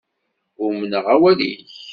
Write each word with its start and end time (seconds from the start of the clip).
Umneɣ 0.65 1.05
awal-ik. 1.13 1.77